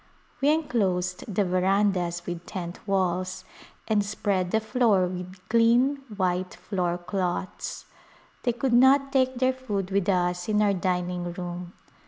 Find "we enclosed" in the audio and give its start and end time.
0.41-1.31